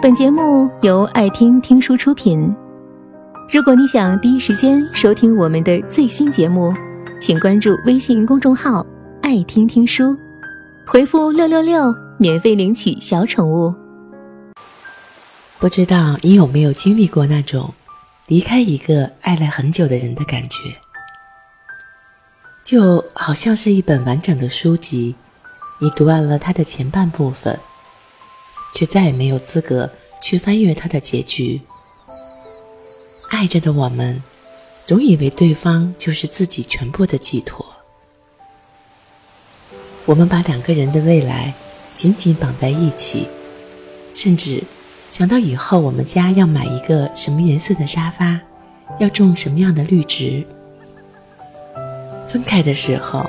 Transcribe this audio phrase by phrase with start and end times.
[0.00, 2.54] 本节目由爱听听书出品。
[3.50, 6.72] 如果你想第一时间收听我们的最新节目，
[7.20, 8.86] 请关注微信公众号
[9.22, 10.16] “爱听听书”，
[10.86, 13.74] 回复“六六六”免费领取小宠物。
[15.58, 17.74] 不知道你有没有经历过那种
[18.28, 20.60] 离开一个爱了很久的人的感觉？
[22.62, 25.16] 就好像是一本完整的书籍，
[25.80, 27.58] 你读完了它的前半部分。
[28.72, 29.90] 却再也没有资格
[30.20, 31.60] 去翻阅它的结局。
[33.30, 34.22] 爱着的我们，
[34.84, 37.64] 总以为对方就是自己全部的寄托。
[40.06, 41.52] 我们把两个人的未来
[41.94, 43.28] 紧紧绑在一起，
[44.14, 44.64] 甚至
[45.12, 48.40] 想到以后我们家要买一个什么颜色的沙发，
[48.98, 50.42] 要种什么样的绿植。
[52.26, 53.28] 分开的时候，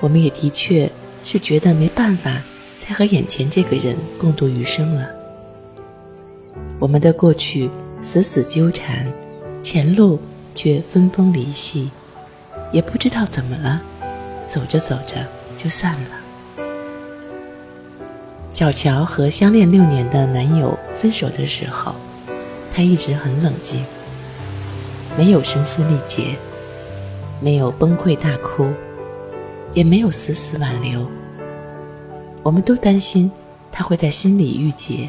[0.00, 0.90] 我们也的确
[1.22, 2.42] 是觉得没办法。
[2.80, 5.06] 才和眼前这个人共度余生了。
[6.80, 7.70] 我们的过去
[8.02, 9.06] 死死纠缠，
[9.62, 10.18] 前路
[10.54, 11.90] 却分崩离析，
[12.72, 13.82] 也不知道怎么了，
[14.48, 15.18] 走着走着
[15.58, 16.64] 就散了。
[18.48, 21.94] 小乔和相恋六年的男友分手的时候，
[22.72, 23.84] 她一直很冷静，
[25.18, 26.34] 没有声嘶力竭，
[27.40, 28.72] 没有崩溃大哭，
[29.74, 31.06] 也没有死死挽留。
[32.50, 33.30] 我们都担心
[33.70, 35.08] 他会在心里郁结，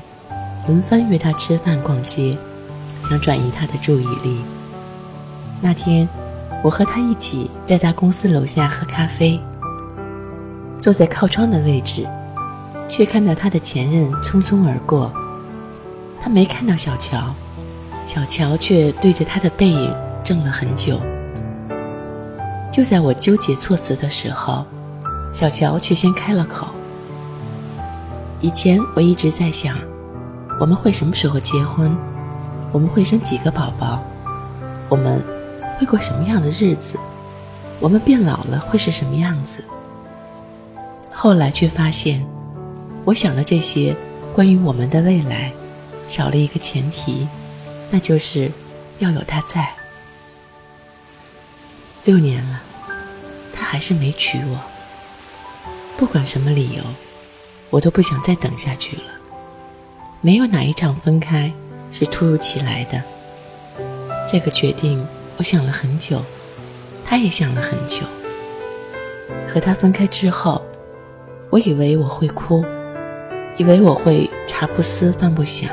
[0.67, 2.38] 轮番约他吃饭、逛街，
[3.02, 4.44] 想转移他的注意力。
[5.59, 6.08] 那天，
[6.64, 9.42] 我和他一起在他公司楼下喝咖啡，
[10.80, 12.08] 坐在靠窗的位置，
[12.88, 15.11] 却看到他的前任匆匆而过。
[16.20, 17.33] 他没看到小乔，
[18.05, 19.92] 小乔却对着他的背影
[20.23, 21.02] 怔了很久。
[22.72, 24.64] 就在我纠结措辞的时候，
[25.33, 26.67] 小乔却先开了口。
[28.42, 29.78] 以前我一直在想，
[30.59, 31.95] 我们会什么时候结婚？
[32.72, 34.02] 我们会生几个宝宝？
[34.89, 35.23] 我们
[35.77, 36.98] 会过什么样的日子？
[37.80, 39.64] 我们变老了会是什么样子？
[41.11, 42.26] 后来却发现，
[43.05, 43.95] 我想的这些
[44.33, 45.54] 关于我们的未来，
[46.08, 47.27] 少了一个前提，
[47.92, 48.52] 那就是
[48.98, 49.70] 要有他在。
[52.05, 52.60] 六年了，
[53.54, 54.60] 他还是没娶我。
[55.95, 56.82] 不管什么理由。
[57.71, 59.04] 我都不想再等下去了。
[60.20, 61.52] 没有哪一场分开
[61.92, 63.02] 是突如其来的。
[64.30, 65.04] 这个决定，
[65.37, 66.21] 我想了很久，
[67.04, 68.04] 他也想了很久。
[69.48, 70.61] 和他分开之后，
[71.49, 72.64] 我以为我会哭，
[73.58, 75.70] 以为我会茶不思饭不想。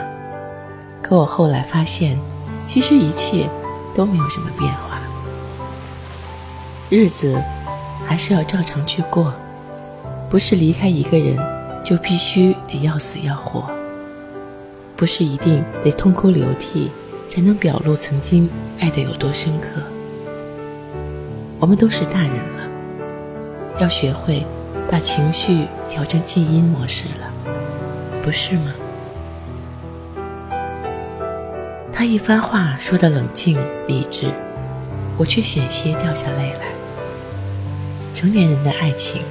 [1.02, 2.18] 可我后来发现，
[2.66, 3.48] 其实一切
[3.94, 5.00] 都没有什么变化。
[6.90, 7.40] 日子
[8.06, 9.34] 还是要照常去过，
[10.30, 11.36] 不是离开一个人。
[11.88, 13.64] 就必须得要死要活，
[14.94, 16.90] 不是一定得痛哭流涕
[17.26, 18.46] 才能表露曾经
[18.78, 19.80] 爱的有多深刻。
[21.58, 22.70] 我们都是大人了，
[23.80, 24.44] 要学会
[24.90, 27.32] 把情绪调成静音模式了，
[28.22, 28.74] 不是吗？
[31.90, 34.30] 他一番话说的冷静理智，
[35.16, 36.66] 我却险些掉下泪来。
[38.12, 39.22] 成年人的爱情。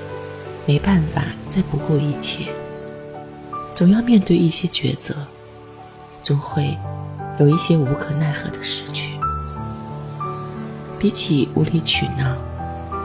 [0.68, 2.52] 没办法再不顾一切，
[3.74, 5.16] 总要面对一些抉择，
[6.22, 6.78] 总会
[7.40, 9.18] 有一些无可奈何的失去。
[11.00, 12.36] 比起无理取闹、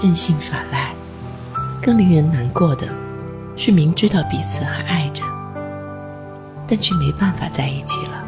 [0.02, 0.92] 任性耍赖，
[1.80, 2.88] 更令人难过的
[3.54, 5.22] 是明知道彼此还爱着，
[6.66, 8.24] 但却没办法在一起了。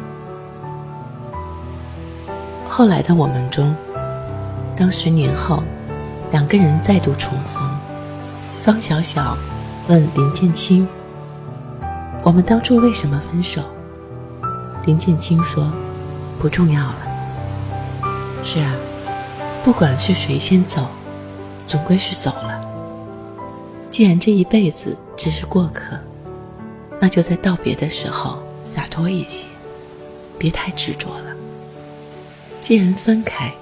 [2.65, 3.75] 后来的我们中，
[4.77, 5.61] 当十年后
[6.31, 7.74] 两个人再度重逢。
[8.65, 9.37] 方小小
[9.87, 10.87] 问林建清
[12.25, 13.61] ：“我们当初为什么分手？”
[14.87, 15.71] 林建清说
[16.41, 16.97] ：“不重要了。”
[18.43, 18.73] 是啊，
[19.63, 20.87] 不管是谁先走，
[21.67, 22.59] 总归是走了。
[23.91, 25.95] 既然这一辈子只是过客，
[26.99, 29.45] 那就在道别的时候洒脱一些，
[30.39, 31.35] 别太执着了。
[32.59, 33.53] 既然分开，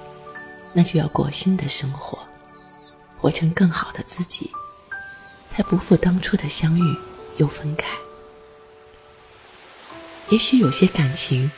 [0.72, 2.20] 那就要过新的生活，
[3.18, 4.50] 活成更好的自己。
[5.54, 6.96] 才不负当初的相遇
[7.36, 7.86] 又分开。
[10.30, 11.48] 也许有些感情，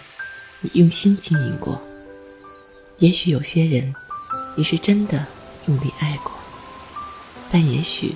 [0.60, 1.80] 你用心经营过；
[2.98, 3.94] 也许有些人，
[4.54, 5.24] 你是真的
[5.66, 6.30] 用力爱过。
[7.50, 8.14] 但也许，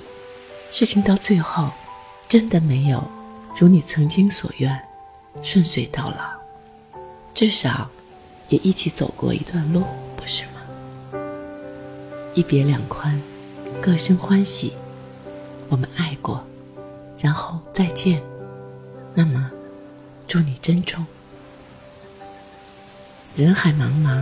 [0.69, 1.71] 事情到最后，
[2.27, 3.03] 真的没有
[3.57, 4.87] 如你曾经所愿，
[5.41, 6.39] 顺遂到老。
[7.33, 7.89] 至少，
[8.49, 9.83] 也一起走过一段路，
[10.15, 10.61] 不是吗？
[12.35, 13.19] 一别两宽，
[13.81, 14.73] 各生欢喜。
[15.71, 16.45] 我们爱过，
[17.17, 18.21] 然后再见。
[19.13, 19.49] 那么，
[20.27, 21.05] 祝你珍重。
[23.37, 24.21] 人海茫茫，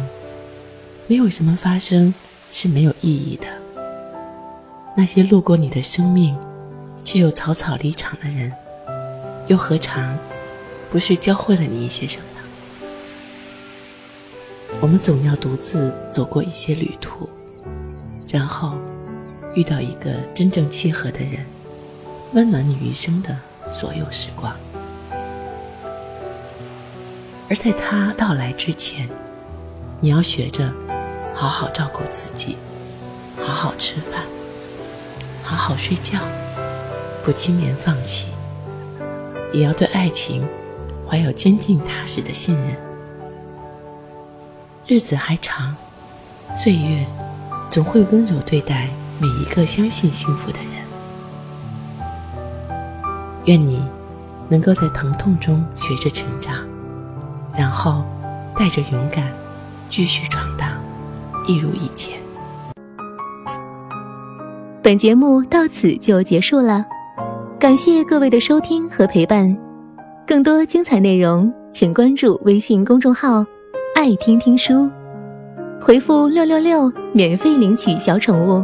[1.07, 2.13] 没有什么发生
[2.51, 3.48] 是没有意义的。
[4.96, 6.38] 那些路过你的生命，
[7.04, 8.54] 却又草草离场的人，
[9.48, 10.16] 又何尝
[10.92, 12.25] 不是教会了你一些什么？
[14.81, 17.28] 我们总要独自走过一些旅途，
[18.28, 18.78] 然后
[19.56, 21.46] 遇到一个真正契合的人，
[22.34, 23.36] 温暖你余生的
[23.74, 24.56] 所有时光。
[27.50, 29.10] 而在他到来之前，
[30.00, 30.72] 你要学着
[31.34, 32.57] 好好照顾自己，
[33.38, 34.22] 好好吃饭，
[35.44, 36.19] 好好睡觉，
[37.24, 38.30] 不轻言放弃，
[39.52, 40.48] 也要对爱情
[41.07, 42.78] 怀有坚定踏实的信任。
[44.86, 45.75] 日子还长，
[46.56, 47.06] 岁月
[47.69, 48.90] 总会温柔对待
[49.21, 50.69] 每一个相信幸福的人。
[53.45, 53.83] 愿你
[54.48, 56.56] 能够在疼痛中学着成长，
[57.54, 58.04] 然后
[58.56, 59.27] 带着勇敢
[59.89, 60.69] 继续闯荡，
[61.48, 62.19] 一如以前。
[64.81, 66.86] 本节目到此就结束了，
[67.60, 69.56] 感谢各位的收听和陪伴。
[70.25, 73.45] 更多精彩内容，请关注微信公众号。
[73.95, 74.89] 爱听听书，
[75.81, 78.63] 回复六六六免费领取小宠物，